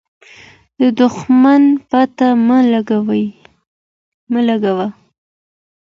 [0.79, 2.27] د دښمن پته
[4.35, 4.87] مه لګوه.